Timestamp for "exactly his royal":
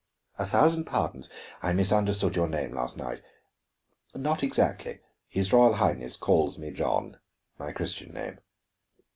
4.41-5.73